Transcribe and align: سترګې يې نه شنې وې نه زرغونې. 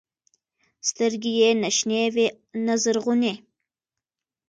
سترګې 0.89 1.31
يې 1.39 1.49
نه 1.61 1.69
شنې 1.77 2.03
وې 2.13 2.27
نه 2.65 2.73
زرغونې. 2.83 3.33